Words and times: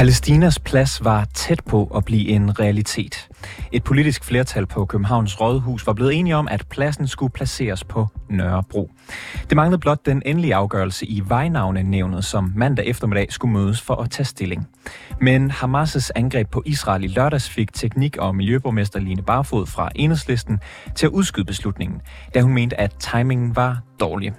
Palæstinas 0.00 0.58
plads 0.58 1.04
var 1.04 1.24
tæt 1.34 1.60
på 1.66 1.92
at 1.96 2.04
blive 2.04 2.28
en 2.28 2.60
realitet. 2.60 3.28
Et 3.72 3.84
politisk 3.84 4.24
flertal 4.24 4.66
på 4.66 4.84
Københavns 4.84 5.40
Rådhus 5.40 5.86
var 5.86 5.92
blevet 5.92 6.14
enige 6.14 6.36
om, 6.36 6.48
at 6.48 6.66
pladsen 6.70 7.08
skulle 7.08 7.32
placeres 7.32 7.84
på 7.84 8.06
Nørrebro. 8.30 8.90
Det 9.50 9.56
manglede 9.56 9.78
blot 9.78 10.06
den 10.06 10.22
endelige 10.26 10.54
afgørelse 10.54 11.06
i 11.06 11.22
vejnavnenævnet, 11.28 12.24
som 12.24 12.52
mandag 12.56 12.86
eftermiddag 12.86 13.32
skulle 13.32 13.52
mødes 13.52 13.80
for 13.80 13.94
at 13.94 14.10
tage 14.10 14.24
stilling. 14.24 14.68
Men 15.20 15.50
Hamas' 15.50 16.10
angreb 16.14 16.50
på 16.50 16.62
Israel 16.66 17.04
i 17.04 17.08
lørdags 17.08 17.48
fik 17.48 17.72
teknik- 17.72 18.16
og 18.16 18.36
miljøborgmester 18.36 19.00
Line 19.00 19.22
Barfod 19.22 19.66
fra 19.66 19.90
Enhedslisten 19.94 20.60
til 20.96 21.06
at 21.06 21.10
udskyde 21.10 21.44
beslutningen, 21.44 22.00
da 22.34 22.40
hun 22.40 22.52
mente, 22.52 22.80
at 22.80 22.94
timingen 22.98 23.56
var 23.56 23.80
dårlig. 24.00 24.32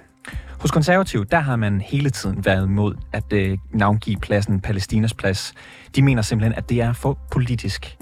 Hos 0.62 0.70
konservativ, 0.70 1.26
der 1.26 1.38
har 1.38 1.56
man 1.56 1.80
hele 1.80 2.10
tiden 2.10 2.44
været 2.44 2.66
imod 2.66 2.94
at 3.12 3.32
øh, 3.32 3.58
navngive 3.74 4.16
pladsen 4.16 4.60
Palæstinas 4.60 5.14
plads. 5.14 5.54
De 5.96 6.02
mener 6.02 6.22
simpelthen, 6.22 6.54
at 6.54 6.68
det 6.68 6.80
er 6.80 6.92
for 6.92 7.18
politisk. 7.30 7.96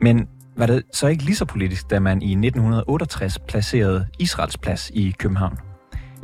Men 0.00 0.28
var 0.56 0.66
det 0.66 0.82
så 0.92 1.06
ikke 1.06 1.24
lige 1.24 1.36
så 1.36 1.44
politisk, 1.44 1.90
da 1.90 2.00
man 2.00 2.22
i 2.22 2.30
1968 2.30 3.38
placerede 3.38 4.06
Israels 4.18 4.58
plads 4.58 4.90
i 4.94 5.14
København? 5.18 5.58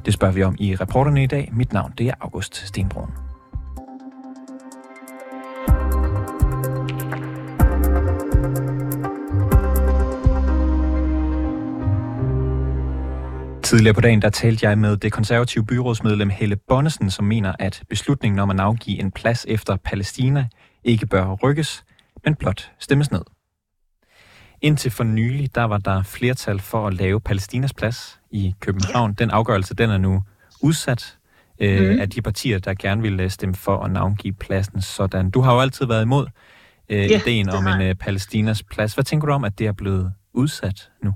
Det 0.04 0.14
spørger 0.14 0.34
vi 0.34 0.42
om 0.42 0.56
i 0.58 0.76
reporterne 0.76 1.22
i 1.22 1.26
dag. 1.26 1.50
Mit 1.52 1.72
navn 1.72 1.92
det 1.98 2.08
er 2.08 2.14
August 2.20 2.66
Stenbrun. 2.66 3.31
Tidligere 13.72 13.94
på 13.94 14.00
dagen, 14.00 14.22
der 14.22 14.30
talte 14.30 14.68
jeg 14.68 14.78
med 14.78 14.96
det 14.96 15.12
konservative 15.12 15.66
byrådsmedlem 15.66 16.30
Helle 16.30 16.56
Bonnesen, 16.56 17.10
som 17.10 17.24
mener, 17.24 17.52
at 17.58 17.82
beslutningen 17.88 18.38
om 18.38 18.50
at 18.50 18.56
navgive 18.56 19.00
en 19.00 19.10
plads 19.10 19.46
efter 19.48 19.76
Palæstina 19.76 20.46
ikke 20.84 21.06
bør 21.06 21.32
rykkes, 21.42 21.84
men 22.24 22.34
blot 22.34 22.70
stemmes 22.78 23.10
ned. 23.10 23.20
Indtil 24.60 24.90
for 24.90 25.04
nylig, 25.04 25.54
der 25.54 25.64
var 25.64 25.78
der 25.78 26.02
flertal 26.02 26.60
for 26.60 26.86
at 26.86 26.94
lave 26.94 27.20
Palæstinas 27.20 27.74
plads 27.74 28.20
i 28.30 28.54
København. 28.60 29.14
Den 29.14 29.30
afgørelse, 29.30 29.74
den 29.74 29.90
er 29.90 29.98
nu 29.98 30.22
udsat 30.60 31.18
øh, 31.60 31.92
mm. 31.92 32.00
af 32.00 32.10
de 32.10 32.22
partier, 32.22 32.58
der 32.58 32.74
gerne 32.74 33.02
vil 33.02 33.30
stemme 33.30 33.54
for 33.54 33.84
at 33.84 33.90
navngive 33.90 34.34
pladsen 34.34 34.80
sådan. 34.80 35.30
Du 35.30 35.40
har 35.40 35.54
jo 35.54 35.60
altid 35.60 35.86
været 35.86 36.02
imod 36.02 36.26
øh, 36.88 37.10
ja, 37.10 37.20
ideen 37.20 37.48
om 37.48 37.66
en 37.66 37.82
øh, 37.82 37.94
Palæstinas 37.94 38.62
plads. 38.62 38.94
Hvad 38.94 39.04
tænker 39.04 39.26
du 39.26 39.32
om, 39.32 39.44
at 39.44 39.58
det 39.58 39.66
er 39.66 39.72
blevet 39.72 40.12
udsat 40.34 40.90
nu? 41.02 41.14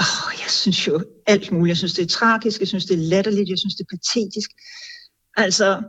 Oh, 0.00 0.32
jeg 0.42 0.50
synes 0.50 0.86
jo 0.86 1.04
alt 1.26 1.52
muligt. 1.52 1.68
Jeg 1.68 1.76
synes, 1.76 1.94
det 1.94 2.02
er 2.02 2.06
tragisk, 2.06 2.60
jeg 2.60 2.68
synes, 2.68 2.84
det 2.84 2.94
er 2.94 3.08
latterligt, 3.08 3.48
jeg 3.48 3.58
synes, 3.58 3.74
det 3.74 3.86
er 3.90 3.96
patetisk. 3.96 4.50
Altså, 5.36 5.82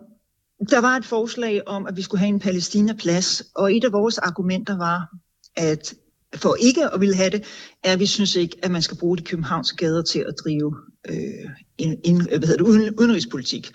der 0.69 0.81
var 0.81 0.97
et 0.97 1.05
forslag 1.05 1.67
om, 1.67 1.87
at 1.87 1.97
vi 1.97 2.01
skulle 2.01 2.19
have 2.19 2.29
en 2.29 2.39
Palæstina-plads, 2.39 3.43
og 3.55 3.75
et 3.75 3.83
af 3.83 3.91
vores 3.91 4.17
argumenter 4.17 4.77
var, 4.77 5.09
at 5.55 5.93
for 6.35 6.55
ikke 6.59 6.89
at 6.89 6.99
ville 6.99 7.15
have 7.15 7.29
det, 7.29 7.45
er, 7.83 7.93
at 7.93 7.99
vi 7.99 8.05
synes 8.05 8.35
ikke, 8.35 8.57
at 8.63 8.71
man 8.71 8.81
skal 8.81 8.97
bruge 8.97 9.17
de 9.17 9.23
københavnske 9.23 9.77
gader 9.77 10.01
til 10.01 10.19
at 10.19 10.35
drive 10.43 10.75
øh, 11.09 11.49
en, 11.77 11.99
en, 12.03 12.21
hvad 12.21 12.39
hedder 12.39 12.57
det, 12.57 12.61
uden, 12.61 12.99
udenrigspolitik. 12.99 13.71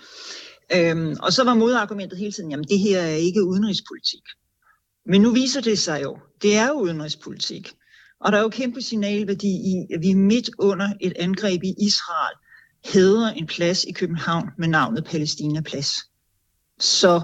Øhm, 0.75 1.15
og 1.19 1.33
så 1.33 1.43
var 1.43 1.53
modargumentet 1.53 2.19
hele 2.19 2.31
tiden, 2.31 2.51
jamen 2.51 2.67
det 2.69 2.79
her 2.79 2.99
er 3.01 3.15
ikke 3.15 3.43
udenrigspolitik. 3.43 4.23
Men 5.05 5.21
nu 5.21 5.31
viser 5.31 5.61
det 5.61 5.79
sig 5.79 6.01
jo, 6.03 6.17
det 6.41 6.55
er 6.55 6.67
jo 6.67 6.73
udenrigspolitik. 6.73 7.73
Og 8.21 8.31
der 8.31 8.37
er 8.37 8.41
jo 8.41 8.49
kæmpe 8.49 8.81
signalværdi 8.81 9.47
i, 9.47 9.93
at 9.93 10.01
vi 10.01 10.13
midt 10.13 10.49
under 10.59 10.87
et 11.01 11.13
angreb 11.19 11.63
i 11.63 11.73
Israel 11.79 12.35
hedder 12.93 13.29
en 13.29 13.47
plads 13.47 13.83
i 13.83 13.91
København 13.91 14.49
med 14.57 14.67
navnet 14.67 15.05
Palæstina 15.05 15.61
Plads. 15.61 15.93
Så 16.79 17.21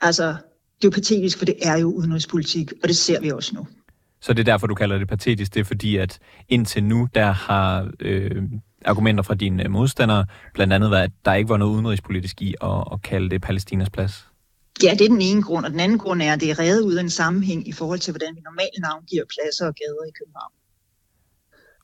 altså, 0.00 0.26
det 0.26 0.84
er 0.84 0.88
jo 0.88 0.90
patetisk, 0.90 1.38
for 1.38 1.44
det 1.44 1.54
er 1.62 1.78
jo 1.78 1.92
udenrigspolitik, 1.92 2.72
og 2.82 2.88
det 2.88 2.96
ser 2.96 3.20
vi 3.20 3.30
også 3.30 3.54
nu. 3.54 3.66
Så 4.20 4.32
det 4.32 4.40
er 4.40 4.44
derfor, 4.44 4.66
du 4.66 4.74
kalder 4.74 4.98
det 4.98 5.08
patetisk, 5.08 5.54
det 5.54 5.60
er 5.60 5.64
fordi, 5.64 5.96
at 5.96 6.18
indtil 6.48 6.84
nu, 6.84 7.08
der 7.14 7.32
har 7.32 7.90
øh, 8.00 8.42
argumenter 8.84 9.22
fra 9.22 9.34
dine 9.34 9.68
modstandere 9.68 10.26
blandt 10.54 10.72
andet 10.72 10.90
været, 10.90 11.02
at 11.02 11.10
der 11.24 11.34
ikke 11.34 11.48
var 11.48 11.56
noget 11.56 11.72
udenrigspolitisk 11.72 12.42
i 12.42 12.54
at, 12.62 12.84
at 12.92 13.02
kalde 13.02 13.30
det 13.30 13.42
Palæstinas 13.42 13.90
plads? 13.90 14.28
Ja, 14.82 14.94
det 14.98 15.04
er 15.04 15.08
den 15.08 15.22
ene 15.22 15.42
grund, 15.42 15.64
og 15.64 15.70
den 15.70 15.80
anden 15.80 15.98
grund 15.98 16.22
er, 16.22 16.32
at 16.32 16.40
det 16.40 16.50
er 16.50 16.58
reddet 16.58 16.82
ud 16.82 16.94
af 16.94 17.00
en 17.00 17.10
sammenhæng 17.10 17.68
i 17.68 17.72
forhold 17.72 17.98
til, 17.98 18.12
hvordan 18.12 18.36
vi 18.36 18.40
normalt 18.40 18.80
navngiver 18.80 19.24
pladser 19.24 19.66
og 19.66 19.74
gader 19.74 20.04
i 20.08 20.12
København. 20.18 20.52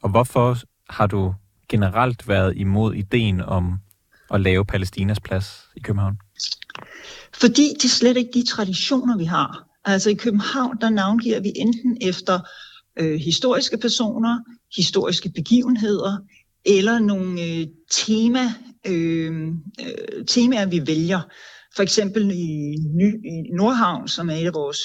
Og 0.03 0.11
hvorfor 0.11 0.57
har 0.89 1.07
du 1.07 1.35
generelt 1.69 2.29
været 2.29 2.57
imod 2.57 2.95
ideen 2.95 3.41
om 3.41 3.79
at 4.31 4.41
lave 4.41 4.65
Palæstinas 4.65 5.21
plads 5.21 5.61
i 5.77 5.81
København? 5.81 6.19
Fordi 7.35 7.73
det 7.75 7.85
er 7.85 7.89
slet 7.89 8.17
ikke 8.17 8.31
de 8.35 8.47
traditioner, 8.47 9.17
vi 9.17 9.25
har. 9.25 9.69
Altså 9.85 10.11
i 10.11 10.15
København, 10.15 10.77
der 10.81 10.91
navngiver 10.91 11.41
vi 11.41 11.53
enten 11.57 11.99
efter 12.01 12.41
øh, 12.99 13.21
historiske 13.21 13.79
personer, 13.79 14.39
historiske 14.77 15.31
begivenheder, 15.35 16.19
eller 16.65 16.99
nogle 16.99 17.43
øh, 17.43 17.67
tema, 17.91 18.45
øh, 18.87 19.49
øh, 19.81 20.27
temaer, 20.27 20.67
vi 20.67 20.87
vælger. 20.87 21.21
For 21.77 21.83
eksempel 21.83 22.31
i, 22.31 22.77
Ny, 22.95 23.09
i 23.15 23.51
Nordhavn, 23.57 24.09
som 24.09 24.31
er 24.31 24.35
et 24.35 24.47
af 24.47 24.55
vores 24.55 24.79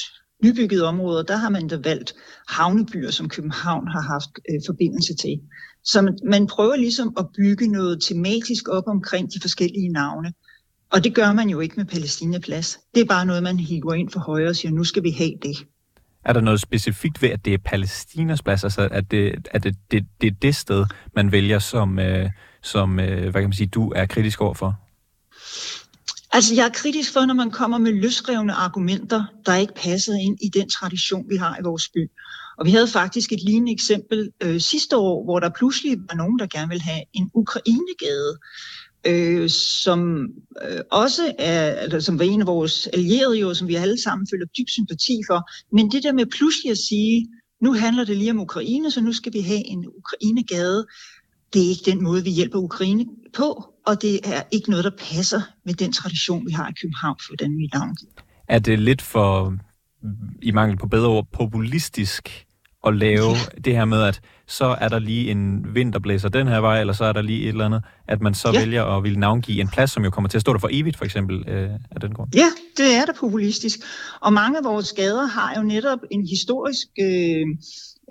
nybyggede 0.43 0.87
områder, 0.87 1.23
der 1.23 1.35
har 1.35 1.49
man 1.49 1.67
da 1.67 1.77
valgt 1.83 2.13
havnebyer, 2.47 3.11
som 3.11 3.29
København 3.29 3.87
har 3.87 4.01
haft 4.01 4.29
øh, 4.49 4.61
forbindelse 4.65 5.15
til. 5.15 5.39
Så 5.83 6.01
man, 6.01 6.17
man 6.25 6.47
prøver 6.47 6.75
ligesom 6.75 7.13
at 7.19 7.25
bygge 7.37 7.67
noget 7.67 8.03
tematisk 8.03 8.69
op 8.69 8.83
omkring 8.87 9.33
de 9.33 9.39
forskellige 9.41 9.89
navne. 9.89 10.33
Og 10.91 11.03
det 11.03 11.15
gør 11.15 11.33
man 11.33 11.49
jo 11.49 11.59
ikke 11.59 11.75
med 11.77 11.85
Palæstinaplads. 11.85 12.79
Det 12.95 13.01
er 13.01 13.05
bare 13.05 13.25
noget, 13.25 13.43
man 13.43 13.59
hiver 13.59 13.93
ind 13.93 14.09
for 14.09 14.19
højre 14.19 14.49
og 14.49 14.55
siger, 14.55 14.71
nu 14.71 14.83
skal 14.83 15.03
vi 15.03 15.11
have 15.11 15.33
det. 15.41 15.57
Er 16.25 16.33
der 16.33 16.41
noget 16.41 16.61
specifikt 16.61 17.21
ved, 17.21 17.29
at 17.29 17.45
det 17.45 17.53
er 17.53 17.57
Palæstinas 17.65 18.41
plads? 18.41 18.63
Altså, 18.63 18.87
at 18.91 19.11
det, 19.11 19.47
at 19.51 19.63
det, 19.63 19.75
det, 19.91 20.05
det 20.21 20.27
er 20.27 20.35
det 20.41 20.55
sted, 20.55 20.85
man 21.15 21.31
vælger, 21.31 21.59
som, 21.59 21.99
øh, 21.99 22.29
som 22.63 22.99
øh, 22.99 23.21
hvad 23.21 23.33
kan 23.33 23.43
man 23.43 23.53
sige, 23.53 23.67
du 23.67 23.91
er 23.95 24.05
kritisk 24.05 24.41
overfor? 24.41 24.79
Altså, 26.31 26.55
jeg 26.55 26.65
er 26.65 26.69
kritisk 26.69 27.13
for, 27.13 27.25
når 27.25 27.33
man 27.33 27.51
kommer 27.51 27.77
med 27.77 27.91
løsrevne 27.91 28.53
argumenter, 28.53 29.23
der 29.45 29.55
ikke 29.55 29.73
passer 29.73 30.13
ind 30.13 30.37
i 30.41 30.49
den 30.59 30.69
tradition, 30.69 31.29
vi 31.29 31.35
har 31.35 31.57
i 31.59 31.63
vores 31.63 31.89
by. 31.89 32.11
Og 32.57 32.65
vi 32.65 32.71
havde 32.71 32.87
faktisk 32.87 33.31
et 33.31 33.43
lignende 33.43 33.71
eksempel 33.71 34.31
øh, 34.43 34.59
sidste 34.61 34.97
år, 34.97 35.23
hvor 35.23 35.39
der 35.39 35.49
pludselig 35.49 35.97
var 36.09 36.15
nogen, 36.15 36.39
der 36.39 36.47
gerne 36.47 36.69
ville 36.69 36.83
have 36.83 37.01
en 37.13 37.29
Ukrainegade, 37.33 38.37
øh, 39.07 39.49
som 39.49 40.27
øh, 40.69 40.79
også 40.91 41.33
er, 41.39 41.83
eller 41.83 41.99
som 41.99 42.19
var 42.19 42.25
en 42.25 42.41
af 42.41 42.47
vores 42.47 42.87
allierede 42.87 43.39
jo, 43.39 43.53
som 43.53 43.67
vi 43.67 43.75
alle 43.75 44.01
sammen 44.01 44.27
føler 44.31 44.45
dyb 44.45 44.69
sympati 44.69 45.21
for. 45.27 45.49
Men 45.75 45.91
det 45.91 46.03
der 46.03 46.13
med 46.13 46.25
pludselig 46.25 46.71
at 46.71 46.77
sige, 46.77 47.27
nu 47.61 47.73
handler 47.73 48.03
det 48.03 48.17
lige 48.17 48.31
om 48.31 48.39
Ukraine, 48.39 48.91
så 48.91 49.01
nu 49.01 49.13
skal 49.13 49.33
vi 49.33 49.39
have 49.39 49.65
en 49.65 49.85
Ukrainegade, 49.97 50.85
det 51.53 51.65
er 51.65 51.69
ikke 51.69 51.91
den 51.91 52.03
måde, 52.03 52.23
vi 52.23 52.29
hjælper 52.29 52.59
Ukraine 52.59 53.05
på, 53.33 53.73
og 53.89 54.01
det 54.01 54.19
er 54.23 54.41
ikke 54.51 54.69
noget, 54.69 54.85
der 54.85 54.91
passer 55.11 55.41
med 55.65 55.73
den 55.73 55.91
tradition, 55.91 56.45
vi 56.45 56.51
har 56.51 56.69
i 56.69 56.73
København, 56.81 57.17
for 57.19 57.29
hvordan 57.29 57.57
vi 57.57 57.69
navngiver. 57.73 58.11
Er 58.47 58.59
det 58.59 58.79
lidt 58.79 59.01
for, 59.01 59.57
i 60.41 60.51
mangel 60.51 60.77
på 60.77 60.87
bedre 60.87 61.07
ord, 61.07 61.27
populistisk 61.33 62.45
at 62.87 62.95
lave 62.95 63.29
ja. 63.29 63.61
det 63.65 63.75
her 63.75 63.85
med, 63.85 64.01
at 64.03 64.21
så 64.47 64.65
er 64.65 64.89
der 64.89 64.99
lige 64.99 65.31
en 65.31 65.75
vinterblæser 65.75 66.29
den 66.29 66.47
her 66.47 66.59
vej, 66.59 66.79
eller 66.79 66.93
så 66.93 67.05
er 67.05 67.13
der 67.13 67.21
lige 67.21 67.41
et 67.43 67.47
eller 67.47 67.65
andet, 67.65 67.81
at 68.07 68.21
man 68.21 68.33
så 68.33 68.51
ja. 68.53 68.59
vælger 68.59 68.83
at 68.83 69.03
ville 69.03 69.19
navngive 69.19 69.61
en 69.61 69.67
plads, 69.67 69.91
som 69.91 70.03
jo 70.03 70.09
kommer 70.09 70.29
til 70.29 70.37
at 70.37 70.41
stå 70.41 70.53
der 70.53 70.59
for 70.59 70.69
evigt, 70.71 70.97
for 70.97 71.05
eksempel, 71.05 71.49
øh, 71.49 71.69
af 71.91 72.01
den 72.01 72.13
grund? 72.13 72.29
Ja, 72.35 72.49
det 72.77 72.95
er 72.95 73.05
da 73.05 73.11
populistisk. 73.19 73.79
Og 74.21 74.33
mange 74.33 74.57
af 74.57 74.63
vores 74.63 74.93
gader 74.93 75.25
har 75.25 75.53
jo 75.57 75.63
netop 75.63 75.99
en 76.11 76.27
historisk 76.27 76.87
øh, 76.99 77.45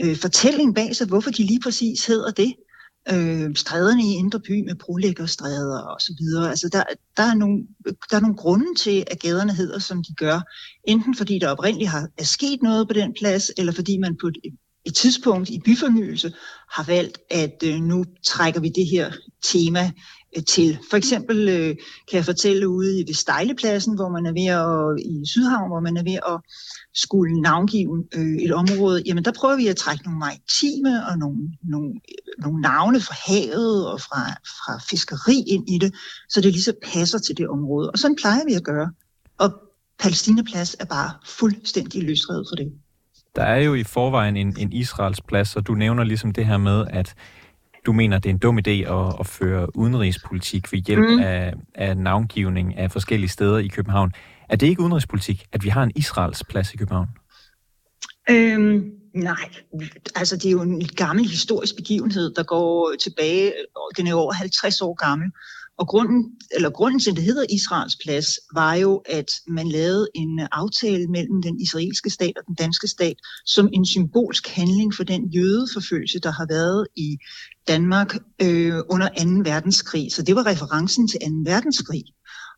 øh, 0.02 0.16
fortælling 0.16 0.74
bag 0.74 0.96
sig, 0.96 1.06
hvorfor 1.06 1.30
de 1.30 1.42
lige 1.46 1.60
præcis 1.60 2.06
hedder 2.06 2.30
det 2.30 2.54
øh, 3.12 3.54
stræderne 3.54 4.02
i 4.02 4.14
Indre 4.14 4.40
By 4.40 4.64
med 4.64 4.74
brolæggerstræder 4.74 5.80
og 5.80 6.00
så 6.00 6.14
videre. 6.18 6.50
Altså 6.50 6.68
der, 6.68 6.82
der, 7.16 7.22
er 7.22 7.34
nogle, 7.34 7.66
der 8.10 8.16
er 8.16 8.20
nogle 8.20 8.36
grunde 8.36 8.74
til, 8.74 9.04
at 9.10 9.20
gaderne 9.20 9.54
hedder, 9.54 9.78
som 9.78 10.02
de 10.02 10.14
gør. 10.14 10.40
Enten 10.84 11.14
fordi 11.14 11.38
der 11.38 11.48
oprindeligt 11.48 11.90
har, 11.90 12.08
er 12.18 12.24
sket 12.24 12.62
noget 12.62 12.88
på 12.88 12.94
den 12.94 13.14
plads, 13.18 13.50
eller 13.58 13.72
fordi 13.72 13.98
man 13.98 14.16
på 14.20 14.26
et, 14.26 14.36
et 14.84 14.94
tidspunkt 14.94 15.50
i 15.50 15.60
byfornyelse 15.64 16.32
har 16.70 16.84
valgt, 16.84 17.18
at 17.30 17.62
øh, 17.64 17.80
nu 17.80 18.04
trækker 18.26 18.60
vi 18.60 18.68
det 18.68 18.86
her 18.86 19.12
tema 19.42 19.92
Øh, 20.36 20.42
til. 20.44 20.78
For 20.90 20.96
eksempel 20.96 21.48
øh, 21.48 21.76
kan 22.08 22.16
jeg 22.16 22.24
fortælle 22.24 22.68
ude 22.68 23.00
i 23.00 23.12
Stejlepladsen, 23.12 23.94
hvor 23.94 24.08
man 24.08 24.26
er 24.26 24.32
ved 24.32 24.48
at, 24.62 25.10
i 25.12 25.22
Sydhavn, 25.26 25.70
hvor 25.70 25.80
man 25.80 25.96
er 25.96 26.02
ved 26.02 26.18
at 26.32 26.40
skulle 26.94 27.40
navngive 27.40 28.04
øh, 28.14 28.36
et 28.36 28.52
område, 28.52 29.02
jamen 29.06 29.24
der 29.24 29.32
prøver 29.32 29.56
vi 29.56 29.66
at 29.66 29.76
trække 29.76 30.04
nogle 30.04 30.18
maritime 30.18 31.06
og 31.08 31.18
nogle, 31.18 31.38
nogle, 31.62 31.88
øh, 31.88 32.44
nogle 32.44 32.60
navne 32.60 33.00
fra 33.00 33.14
havet 33.26 33.88
og 33.92 34.00
fra, 34.00 34.22
fra 34.30 34.80
fiskeri 34.90 35.44
ind 35.46 35.70
i 35.70 35.78
det, 35.78 35.94
så 36.28 36.40
det 36.40 36.52
lige 36.52 36.62
så 36.62 36.74
passer 36.82 37.18
til 37.18 37.36
det 37.36 37.48
område. 37.48 37.90
Og 37.90 37.98
sådan 37.98 38.16
plejer 38.16 38.44
vi 38.48 38.54
at 38.54 38.64
gøre. 38.64 38.92
Og 39.38 39.50
Palæstinaplads 39.98 40.76
er 40.80 40.84
bare 40.84 41.10
fuldstændig 41.26 42.02
løsrevet 42.02 42.46
for 42.50 42.56
det. 42.56 42.72
Der 43.36 43.42
er 43.42 43.60
jo 43.60 43.74
i 43.74 43.84
forvejen 43.84 44.36
en, 44.36 44.56
en 44.58 44.72
Israels 44.72 45.20
plads, 45.20 45.56
og 45.56 45.66
du 45.66 45.74
nævner 45.74 46.04
ligesom 46.04 46.32
det 46.32 46.46
her 46.46 46.56
med, 46.56 46.86
at 46.90 47.14
du 47.88 47.92
mener, 47.92 48.18
det 48.18 48.28
er 48.28 48.34
en 48.34 48.38
dum 48.38 48.58
idé 48.58 48.70
at, 48.70 49.14
at 49.20 49.26
føre 49.26 49.76
udenrigspolitik 49.76 50.72
ved 50.72 50.78
hjælp 50.78 51.08
mm. 51.10 51.18
af, 51.18 51.52
af 51.74 51.96
navngivning 51.96 52.76
af 52.76 52.90
forskellige 52.90 53.30
steder 53.30 53.58
i 53.58 53.68
København. 53.68 54.12
Er 54.48 54.56
det 54.56 54.66
ikke 54.66 54.82
udenrigspolitik, 54.82 55.46
at 55.52 55.64
vi 55.64 55.68
har 55.68 55.82
en 55.82 55.92
Israels 55.96 56.44
plads 56.44 56.74
i 56.74 56.76
København? 56.76 57.08
Øhm, 58.30 58.90
nej, 59.14 59.50
altså 60.16 60.36
det 60.36 60.46
er 60.46 60.50
jo 60.50 60.62
en 60.62 60.86
gammel 60.86 61.24
historisk 61.28 61.76
begivenhed, 61.76 62.34
der 62.34 62.42
går 62.42 62.94
tilbage, 63.02 63.52
den 63.96 64.06
er 64.06 64.14
over 64.14 64.32
50 64.32 64.80
år 64.80 64.94
gammel. 64.94 65.30
Og 65.78 65.88
grunden, 65.88 66.32
eller 66.54 66.70
grunden 66.70 67.00
til, 67.00 67.10
at 67.10 67.16
det 67.16 67.24
hedder 67.24 67.46
Israels 67.50 67.96
plads, 68.04 68.26
var 68.54 68.74
jo, 68.74 69.02
at 69.06 69.30
man 69.46 69.68
lavede 69.68 70.08
en 70.14 70.40
aftale 70.52 71.06
mellem 71.06 71.42
den 71.42 71.60
israelske 71.60 72.10
stat 72.10 72.32
og 72.36 72.44
den 72.46 72.54
danske 72.54 72.88
stat, 72.88 73.16
som 73.46 73.68
en 73.72 73.86
symbolsk 73.86 74.48
handling 74.48 74.94
for 74.94 75.04
den 75.04 75.28
jødeforfølgelse, 75.28 76.18
der 76.20 76.30
har 76.30 76.46
været 76.48 76.86
i 76.96 77.18
Danmark 77.68 78.16
øh, 78.42 78.80
under 78.90 79.08
2. 79.08 79.50
verdenskrig. 79.50 80.12
Så 80.12 80.22
det 80.22 80.36
var 80.36 80.46
referencen 80.46 81.08
til 81.08 81.20
2. 81.20 81.26
verdenskrig. 81.44 82.04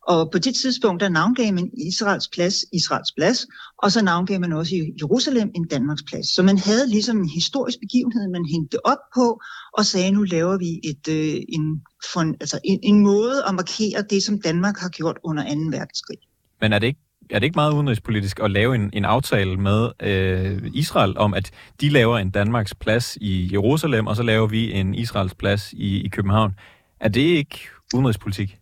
Og 0.07 0.31
på 0.31 0.37
det 0.37 0.55
tidspunkt, 0.55 1.01
der 1.01 1.09
navngav 1.09 1.53
man 1.53 1.69
Israels 1.87 2.27
plads, 2.27 2.55
Israels 2.73 3.11
plads, 3.17 3.47
og 3.77 3.91
så 3.91 4.03
navngav 4.03 4.39
man 4.39 4.53
også 4.53 4.75
i 4.75 4.81
Jerusalem 5.01 5.51
en 5.55 5.67
Danmarks 5.67 6.03
plads. 6.03 6.35
Så 6.35 6.43
man 6.43 6.57
havde 6.57 6.87
ligesom 6.87 7.17
en 7.17 7.29
historisk 7.29 7.79
begivenhed, 7.79 8.27
man 8.27 8.45
hængte 8.45 8.85
op 8.85 8.97
på, 9.15 9.41
og 9.77 9.85
sagde, 9.85 10.11
nu 10.11 10.23
laver 10.23 10.57
vi 10.57 10.79
et, 10.83 11.07
øh, 11.07 11.41
en, 11.49 11.81
for, 12.13 12.19
altså 12.19 12.59
en, 12.63 12.79
en 12.83 12.99
måde 12.99 13.43
at 13.47 13.55
markere 13.55 14.03
det, 14.09 14.23
som 14.23 14.41
Danmark 14.41 14.77
har 14.77 14.89
gjort 14.89 15.17
under 15.23 15.43
2. 15.43 15.49
verdenskrig. 15.49 16.17
Men 16.61 16.73
er 16.73 16.79
det 16.79 16.87
ikke 16.87 16.99
er 17.29 17.39
det 17.39 17.45
ikke 17.45 17.55
meget 17.55 17.73
udenrigspolitisk 17.73 18.39
at 18.39 18.51
lave 18.51 18.75
en, 18.75 18.89
en 18.93 19.05
aftale 19.05 19.57
med 19.57 19.89
øh, 19.99 20.71
Israel 20.73 21.17
om, 21.17 21.33
at 21.33 21.51
de 21.81 21.89
laver 21.89 22.17
en 22.17 22.29
Danmarks 22.29 22.75
plads 22.75 23.17
i 23.21 23.49
Jerusalem, 23.51 24.07
og 24.07 24.15
så 24.15 24.23
laver 24.23 24.47
vi 24.47 24.73
en 24.73 24.95
Israels 24.95 25.33
plads 25.33 25.73
i, 25.73 26.01
i 26.01 26.07
København? 26.07 26.55
Er 26.99 27.09
det 27.09 27.21
ikke 27.21 27.59
udenrigspolitik? 27.93 28.57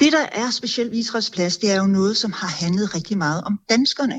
Det, 0.00 0.12
der 0.12 0.26
er 0.42 0.50
specielt 0.50 0.90
ved 0.90 0.98
Israels 0.98 1.30
plads, 1.30 1.56
det 1.56 1.70
er 1.70 1.76
jo 1.76 1.86
noget, 1.86 2.16
som 2.16 2.32
har 2.32 2.48
handlet 2.48 2.94
rigtig 2.94 3.18
meget 3.18 3.44
om 3.44 3.58
danskerne. 3.68 4.18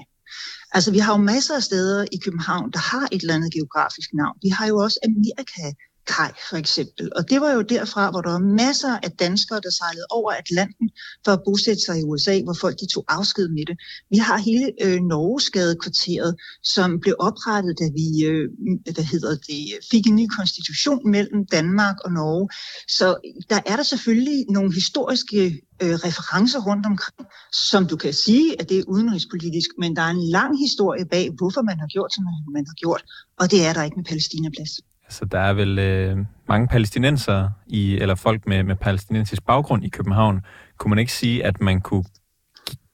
Altså, 0.75 0.91
vi 0.91 0.99
har 0.99 1.11
jo 1.13 1.21
masser 1.33 1.55
af 1.55 1.63
steder 1.63 2.05
i 2.11 2.17
København, 2.25 2.71
der 2.71 2.79
har 2.79 3.07
et 3.11 3.21
eller 3.21 3.35
andet 3.35 3.53
geografisk 3.53 4.09
navn. 4.13 4.37
Vi 4.41 4.49
har 4.49 4.67
jo 4.67 4.77
også 4.77 4.99
Amerika, 5.09 5.65
Kaj 6.07 6.33
for 6.49 6.57
eksempel. 6.57 7.11
Og 7.15 7.29
det 7.29 7.41
var 7.41 7.51
jo 7.51 7.61
derfra, 7.61 8.11
hvor 8.11 8.21
der 8.21 8.31
var 8.31 8.39
masser 8.39 8.97
af 9.03 9.11
danskere, 9.11 9.59
der 9.63 9.69
sejlede 9.69 10.05
over 10.09 10.31
Atlanten 10.31 10.89
for 11.25 11.31
at 11.31 11.41
bosætte 11.45 11.81
sig 11.85 11.99
i 11.99 12.03
USA, 12.03 12.41
hvor 12.43 12.53
folk 12.53 12.79
de 12.79 12.87
tog 12.93 13.05
afsked 13.07 13.47
med 13.49 13.65
det. 13.65 13.77
Vi 14.09 14.17
har 14.17 14.37
hele 14.37 14.71
øh, 14.81 14.99
Norgesgadekvarteret, 15.01 16.35
som 16.63 16.99
blev 16.99 17.15
oprettet, 17.19 17.79
da 17.79 17.85
vi 17.99 18.25
øh, 18.25 18.49
hvad 18.93 19.03
hedder 19.03 19.35
det, 19.35 19.61
fik 19.91 20.07
en 20.07 20.15
ny 20.15 20.27
konstitution 20.27 21.11
mellem 21.11 21.45
Danmark 21.45 21.95
og 22.05 22.11
Norge. 22.11 22.49
Så 22.87 23.07
der 23.49 23.59
er 23.65 23.75
der 23.75 23.83
selvfølgelig 23.83 24.45
nogle 24.49 24.73
historiske 24.73 25.61
øh, 25.83 25.95
referencer 26.07 26.59
rundt 26.59 26.85
omkring, 26.85 27.27
som 27.71 27.87
du 27.87 27.95
kan 27.95 28.13
sige, 28.13 28.61
at 28.61 28.69
det 28.69 28.79
er 28.79 28.83
udenrigspolitisk, 28.87 29.69
men 29.77 29.95
der 29.95 30.01
er 30.01 30.09
en 30.09 30.29
lang 30.29 30.59
historie 30.59 31.05
bag, 31.05 31.29
hvorfor 31.37 31.61
man 31.61 31.79
har 31.79 31.87
gjort, 31.87 32.13
som 32.13 32.23
man 32.53 32.65
har 32.67 32.73
gjort, 32.73 33.03
og 33.39 33.51
det 33.51 33.65
er 33.65 33.73
der 33.73 33.83
ikke 33.83 33.97
med 33.97 34.05
Palæstinaplads. 34.05 34.73
Så 35.11 35.25
der 35.25 35.39
er 35.39 35.53
vel 35.53 35.79
øh, 35.79 36.17
mange 36.47 36.67
palæstinenser, 36.67 37.49
i, 37.67 37.97
eller 37.97 38.15
folk 38.15 38.47
med, 38.47 38.63
med 38.63 38.75
palæstinensisk 38.75 39.45
baggrund 39.45 39.85
i 39.85 39.89
København. 39.89 40.41
Kunne 40.77 40.89
man 40.89 40.99
ikke 40.99 41.13
sige, 41.13 41.45
at 41.45 41.61
man 41.61 41.81
kunne 41.81 42.03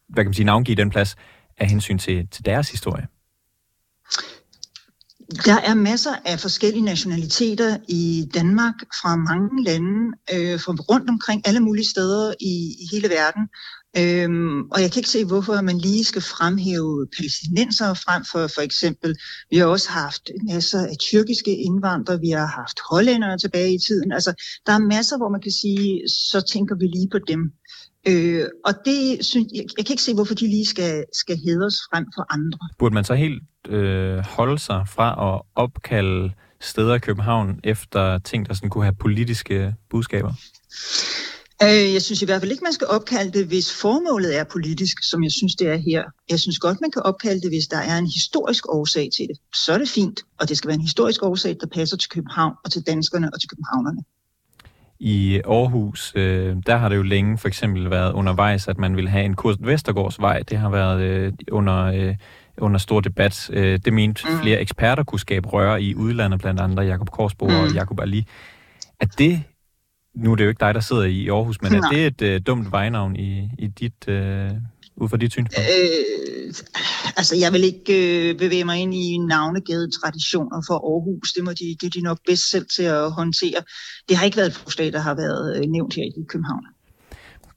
hvad 0.10 0.24
kan 0.24 0.30
man 0.30 0.34
sige, 0.34 0.46
navngive 0.46 0.76
den 0.76 0.90
plads 0.90 1.16
af 1.58 1.68
hensyn 1.70 1.98
til, 1.98 2.28
til 2.32 2.46
deres 2.46 2.70
historie? 2.70 3.08
Der 5.46 5.60
er 5.70 5.74
masser 5.74 6.16
af 6.26 6.40
forskellige 6.40 6.86
nationaliteter 6.86 7.78
i 7.88 8.30
Danmark 8.34 8.74
fra 9.02 9.16
mange 9.16 9.64
lande, 9.64 10.18
øh, 10.34 10.60
fra 10.60 10.74
rundt 10.74 11.10
omkring 11.10 11.48
alle 11.48 11.60
mulige 11.60 11.86
steder 11.86 12.34
i, 12.40 12.54
i 12.82 12.86
hele 12.92 13.10
verden. 13.10 13.50
Øhm, 14.00 14.62
og 14.62 14.82
jeg 14.82 14.92
kan 14.92 15.00
ikke 15.00 15.10
se, 15.10 15.26
hvorfor 15.26 15.62
man 15.62 15.78
lige 15.78 16.04
skal 16.04 16.22
fremhæve 16.22 17.08
palæstinenser 17.18 17.94
frem 17.94 18.24
for 18.32 18.48
for 18.48 18.62
eksempel. 18.62 19.16
Vi 19.52 19.58
har 19.58 19.66
også 19.66 19.90
haft 19.90 20.30
masser 20.52 20.80
af 20.80 20.98
tyrkiske 21.00 21.56
indvandrere, 21.56 22.20
vi 22.20 22.30
har 22.30 22.46
haft 22.46 22.78
hollændere 22.90 23.38
tilbage 23.38 23.74
i 23.74 23.80
tiden. 23.88 24.12
Altså, 24.12 24.32
der 24.66 24.74
er 24.74 24.80
masser, 24.80 25.18
hvor 25.18 25.30
man 25.30 25.42
kan 25.42 25.52
sige, 25.52 26.02
så 26.32 26.42
tænker 26.54 26.76
vi 26.76 26.86
lige 26.88 27.10
på 27.12 27.20
dem. 27.28 27.52
Øh, 28.08 28.46
og 28.66 28.74
det 28.86 29.26
synes, 29.26 29.48
jeg, 29.54 29.66
jeg 29.78 29.86
kan 29.86 29.94
ikke 29.94 30.04
se, 30.04 30.14
hvorfor 30.14 30.36
de 30.36 30.48
lige 30.48 30.66
skal, 30.66 31.06
skal 31.14 31.38
hedres 31.46 31.76
frem 31.92 32.06
for 32.16 32.34
andre. 32.34 32.60
Burde 32.80 32.94
man 32.94 33.04
så 33.04 33.16
helt 33.16 33.44
øh, 33.68 34.18
holde 34.18 34.60
sig 34.60 34.86
fra 34.88 35.36
at 35.36 35.42
opkalde 35.56 36.32
steder 36.62 36.96
i 36.96 37.00
København 37.00 37.60
efter 37.64 38.18
ting, 38.18 38.48
der 38.48 38.54
sådan 38.54 38.70
kunne 38.70 38.84
have 38.84 38.96
politiske 39.00 39.76
budskaber? 39.90 40.34
Øh, 41.64 41.94
jeg 41.94 42.02
synes 42.02 42.22
i 42.22 42.26
hvert 42.26 42.42
fald 42.42 42.52
ikke, 42.52 42.64
man 42.64 42.74
skal 42.74 42.88
opkalde 42.88 43.32
det, 43.40 43.48
hvis 43.48 43.82
formålet 43.82 44.40
er 44.40 44.44
politisk, 44.44 44.98
som 45.10 45.24
jeg 45.24 45.32
synes, 45.32 45.56
det 45.56 45.68
er 45.68 45.76
her. 45.76 46.04
Jeg 46.30 46.40
synes 46.40 46.60
godt, 46.60 46.82
man 46.82 46.92
kan 46.92 47.02
opkalde 47.02 47.42
det, 47.42 47.50
hvis 47.50 47.68
der 47.68 47.78
er 47.78 47.98
en 47.98 48.10
historisk 48.18 48.64
årsag 48.70 49.10
til 49.18 49.28
det. 49.28 49.38
Så 49.56 49.74
er 49.74 49.78
det 49.78 49.90
fint, 49.90 50.20
og 50.40 50.50
det 50.50 50.58
skal 50.58 50.68
være 50.68 50.76
en 50.76 50.82
historisk 50.82 51.24
årsag, 51.24 51.58
der 51.62 51.68
passer 51.68 51.98
til 51.98 52.10
København 52.10 52.54
og 52.66 52.72
til 52.72 52.82
danskerne 52.88 53.30
og 53.34 53.40
til 53.40 53.50
københavnerne. 53.50 54.04
I 55.00 55.42
Aarhus, 55.46 56.14
øh, 56.16 56.56
der 56.66 56.78
har 56.78 56.90
det 56.90 56.96
jo 56.96 57.02
længe 57.02 57.38
for 57.38 57.48
eksempel 57.48 57.90
været 57.90 58.14
undervejs, 58.14 58.68
at 58.68 58.78
man 58.78 58.96
vil 58.96 59.10
have 59.10 59.26
en 59.26 59.36
kurs 59.36 59.56
Vestergårdsvej. 59.60 60.40
Det 60.50 60.58
har 60.58 60.70
været 60.70 61.02
øh, 61.02 61.34
under, 61.52 61.86
øh, 61.86 62.16
under 62.58 62.80
stor 62.80 63.00
debat. 63.00 63.50
Øh, 63.54 63.80
det 63.86 63.94
mente 63.94 64.24
mm. 64.30 64.40
flere 64.42 64.62
eksperter 64.62 65.04
kunne 65.04 65.20
skabe 65.20 65.50
røre 65.50 65.82
i 65.82 65.96
udlandet, 65.96 66.40
blandt 66.40 66.60
andet 66.60 66.88
Jakob 66.88 67.10
Korsbo 67.10 67.48
mm. 67.48 67.56
og 67.56 67.74
Jakob 67.74 68.00
Ali. 68.00 68.26
Er 69.00 69.06
det 69.06 69.44
nu 70.24 70.32
er 70.32 70.36
det 70.36 70.44
jo 70.44 70.50
ikke 70.50 70.60
dig, 70.60 70.74
der 70.74 70.80
sidder 70.80 71.04
i 71.04 71.28
Aarhus, 71.30 71.62
men 71.62 71.72
Nej. 71.72 71.80
er 71.80 71.92
det 71.92 72.06
et 72.08 72.22
øh, 72.22 72.42
dumt 72.48 72.72
vejnavn 72.72 73.16
i, 73.16 73.50
i 73.60 73.68
dit, 73.68 74.08
øh, 74.08 74.50
ud 74.96 75.10
fra 75.10 75.18
dit 75.18 75.32
synspunkt? 75.32 75.60
Øh, 75.60 76.54
altså, 77.18 77.36
jeg 77.40 77.54
vil 77.54 77.64
ikke 77.64 78.30
øh, 78.30 78.38
bevæge 78.38 78.66
mig 78.66 78.78
ind 78.80 78.94
i 78.94 79.18
navnegade 79.18 79.92
traditioner 80.02 80.62
for 80.68 80.74
Aarhus. 80.74 81.34
Det 81.34 81.44
må 81.44 81.52
de, 81.52 81.76
det 81.82 81.88
er 81.88 81.90
de 81.90 82.02
nok 82.02 82.20
bedst 82.28 82.52
selv 82.52 82.66
til 82.76 82.84
at 82.84 83.12
håndtere. 83.12 83.60
Det 84.10 84.18
har 84.18 84.26
ikke 84.26 84.38
været 84.38 84.48
et 84.48 84.56
forslag, 84.56 84.94
der 84.94 85.00
har 85.00 85.16
været 85.16 85.58
øh, 85.58 85.70
nævnt 85.70 85.96
her 85.96 86.04
i 86.04 86.26
København. 86.28 86.66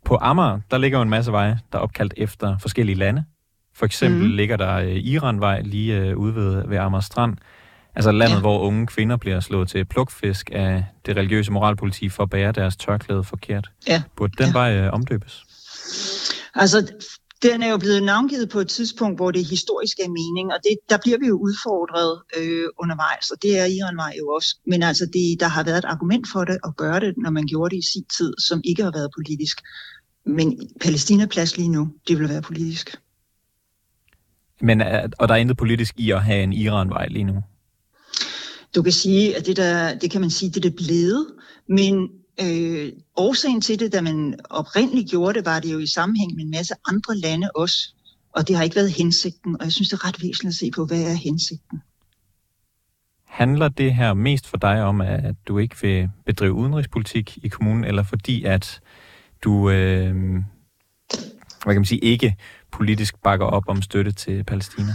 På 0.05 0.19
Amager, 0.21 0.61
der 0.71 0.79
ligger 0.79 0.99
jo 0.99 1.03
en 1.03 1.11
masse 1.11 1.33
veje, 1.33 1.59
der 1.73 1.79
er 1.79 1.83
opkaldt 1.83 2.15
efter 2.17 2.59
forskellige 2.59 2.97
lande. 2.97 3.25
For 3.75 3.87
eksempel 3.87 4.29
mm. 4.29 4.37
ligger 4.37 4.57
der 4.57 4.75
øh, 4.77 4.97
Iranvej 4.97 5.61
lige 5.61 5.97
øh, 5.97 6.17
ude 6.17 6.35
ved, 6.35 6.69
ved 6.69 6.77
Amager 6.77 7.01
Strand. 7.01 7.37
Altså 7.95 8.13
landet, 8.13 8.35
ja. 8.35 8.41
hvor 8.41 8.59
unge 8.59 8.87
kvinder 8.87 9.17
bliver 9.17 9.41
slået 9.41 9.69
til 9.69 9.85
plukfisk 9.85 10.51
af 10.53 10.85
det 11.07 11.17
religiøse 11.17 11.53
moralpoliti 11.53 12.09
for 12.09 12.23
at 12.23 12.31
bære 12.31 12.53
deres 12.53 12.77
tørklæde 12.77 13.25
forkert. 13.25 13.71
Ja. 13.89 14.03
Burde 14.17 14.33
den 14.39 14.47
ja. 14.47 14.53
vej 14.53 14.77
øh, 14.77 14.93
omdøbes? 14.93 15.45
Altså, 16.55 16.93
den 17.43 17.63
er 17.63 17.71
jo 17.71 17.79
blevet 17.79 18.03
navngivet 18.03 18.49
på 18.49 18.59
et 18.59 18.69
tidspunkt, 18.69 19.19
hvor 19.19 19.31
det 19.31 19.45
historisk 19.45 19.99
er 19.99 20.09
mening, 20.09 20.53
og 20.53 20.59
det, 20.63 20.77
der 20.91 20.99
bliver 21.05 21.19
vi 21.19 21.27
jo 21.27 21.37
udfordret 21.37 22.23
øh, 22.39 22.69
undervejs, 22.79 23.31
og 23.31 23.43
det 23.43 23.59
er 23.59 23.65
Iranvej 23.65 24.13
jo 24.19 24.29
også. 24.29 24.57
Men 24.67 24.83
altså, 24.83 25.05
det, 25.13 25.41
der 25.41 25.49
har 25.49 25.65
været 25.65 25.79
et 25.79 25.85
argument 25.85 26.27
for 26.33 26.45
det 26.45 26.59
at 26.65 26.77
gøre 26.77 27.01
det, 27.01 27.15
når 27.17 27.31
man 27.31 27.47
gjorde 27.47 27.75
det 27.75 27.83
i 27.85 27.93
sin 27.93 28.05
tid, 28.19 28.35
som 28.49 28.61
ikke 28.65 28.83
har 28.83 28.91
været 28.91 29.11
politisk. 29.19 29.61
Men 30.27 30.71
Palæstina-plads 30.81 31.57
lige 31.57 31.69
nu, 31.69 31.89
det 32.09 32.19
vil 32.19 32.29
være 32.29 32.43
politisk. 32.43 32.97
Men, 34.61 34.81
og 35.19 35.29
der 35.29 35.35
er 35.35 35.39
intet 35.39 35.57
politisk 35.57 35.95
i 35.97 36.11
at 36.11 36.23
have 36.23 36.43
en 36.43 36.53
Iranvej 36.53 37.07
lige 37.07 37.25
nu? 37.25 37.43
Du 38.75 38.83
kan 38.83 38.93
sige, 38.93 39.37
at 39.37 39.47
det, 39.47 39.57
der, 39.57 39.99
det 39.99 40.11
kan 40.11 40.21
man 40.21 40.31
sige, 40.31 40.51
det 40.51 40.65
er 40.65 40.77
blevet, 40.77 41.27
men 41.69 42.09
øh, 42.43 42.93
årsagen 43.17 43.61
til 43.61 43.79
det, 43.79 43.93
da 43.93 44.01
man 44.01 44.35
oprindeligt 44.51 45.11
gjorde 45.11 45.39
det, 45.39 45.47
var 45.47 45.61
det 45.61 45.73
jo 45.73 45.79
i 45.79 45.87
sammenhæng 45.87 46.35
med 46.35 46.45
en 46.45 46.51
masse 46.51 46.75
andre 46.89 47.17
lande 47.17 47.51
også, 47.55 47.95
og 48.33 48.49
det 48.49 48.57
har 48.57 48.63
ikke 48.63 48.77
været 48.77 48.91
hensigten, 48.91 49.57
og 49.61 49.65
jeg 49.65 49.73
synes, 49.73 49.89
det 49.89 49.97
er 49.97 50.09
ret 50.09 50.23
væsentligt 50.23 50.53
at 50.53 50.59
se 50.59 50.71
på, 50.71 50.87
hvad 50.87 51.03
er 51.03 51.15
hensigten. 51.15 51.83
Handler 53.27 53.69
det 53.69 53.95
her 53.95 54.15
mest 54.15 54.47
for 54.47 54.57
dig 54.57 54.83
om, 54.83 55.01
at 55.01 55.35
du 55.49 55.59
ikke 55.59 55.77
vil 55.83 56.09
bedrive 56.27 56.53
udenrigspolitik 56.53 57.39
i 57.43 57.49
kommunen, 57.49 57.85
eller 57.85 58.03
fordi 58.03 58.45
at 58.45 58.81
du, 59.45 59.71
øh, 59.71 60.15
hvad 61.65 61.75
kan 61.75 61.81
man 61.81 61.85
sige, 61.85 62.05
ikke 62.05 62.37
politisk 62.73 63.23
bakker 63.23 63.47
op 63.47 63.65
om 63.69 63.83
støtte 63.83 64.13
til 64.13 64.45
Palæstina? 64.45 64.93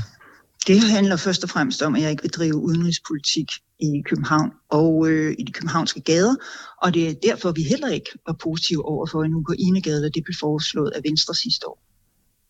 Det 0.68 0.82
handler 0.84 1.18
først 1.18 1.44
og 1.44 1.50
fremmest 1.50 1.82
om, 1.82 1.96
at 1.96 2.02
jeg 2.02 2.12
ikke 2.12 2.24
vil 2.24 2.32
drive 2.32 2.56
udenrigspolitik 2.56 3.52
i 3.80 4.02
København 4.06 4.52
og 4.70 5.08
øh, 5.10 5.36
i 5.40 5.44
de 5.44 5.52
københavnske 5.52 6.02
gader, 6.02 6.36
og 6.82 6.94
det 6.94 7.10
er 7.10 7.14
derfor, 7.24 7.52
vi 7.52 7.64
heller 7.64 7.88
ikke 7.88 8.10
var 8.28 8.34
positive 8.34 8.86
over 8.86 9.08
for 9.12 9.24
en 9.24 9.34
Ukraine-gade, 9.34 10.04
der 10.04 10.10
det 10.10 10.24
blev 10.24 10.36
foreslået 10.40 10.92
af 10.96 11.02
Venstre 11.04 11.36
sidste 11.36 11.68
år. 11.68 11.80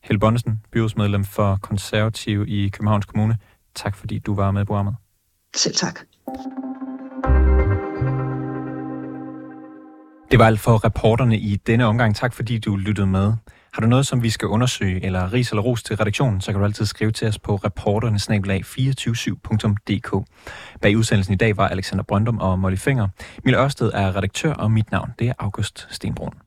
Helle 0.04 0.20
Bonnesen, 0.20 0.62
byrådsmedlem 0.72 1.26
for 1.26 1.60
Konservativ 1.62 2.46
i 2.48 2.70
Københavns 2.70 3.06
Kommune. 3.06 3.38
Tak 3.76 3.96
fordi 3.96 4.20
du 4.20 4.36
var 4.36 4.52
med 4.52 4.62
i 4.62 4.66
programmet. 4.66 4.96
Selv 5.56 5.76
tak. 5.76 6.00
Det 10.32 10.40
var 10.40 10.46
alt 10.46 10.60
for 10.60 10.86
reporterne 10.86 11.40
i 11.40 11.56
denne 11.56 11.86
omgang. 11.86 12.16
Tak 12.16 12.34
fordi 12.34 12.60
du 12.60 12.76
lyttede 12.76 13.08
med. 13.08 13.34
Har 13.76 13.82
du 13.82 13.88
noget, 13.88 14.08
som 14.08 14.24
vi 14.24 14.30
skal 14.30 14.48
undersøge, 14.48 15.06
eller 15.06 15.34
ris 15.34 15.50
eller 15.50 15.62
ros 15.62 15.84
til 15.84 15.96
redaktionen, 15.96 16.42
så 16.42 16.52
kan 16.52 16.60
du 16.60 16.66
altid 16.66 16.86
skrive 16.86 17.12
til 17.12 17.28
os 17.28 17.40
på 17.40 17.56
reporternesnabelag247.dk. 17.56 20.26
Bag 20.82 20.98
udsendelsen 20.98 21.34
i 21.34 21.38
dag 21.38 21.58
var 21.58 21.68
Alexander 21.68 22.04
Brøndum 22.04 22.40
og 22.40 22.60
Molly 22.60 22.76
Finger. 22.76 23.08
Mille 23.44 23.60
Ørsted 23.60 23.92
er 23.94 24.16
redaktør, 24.16 24.54
og 24.54 24.72
mit 24.72 24.92
navn 24.92 25.10
det 25.20 25.28
er 25.28 25.34
August 25.40 25.88
Stenbrun. 25.92 26.45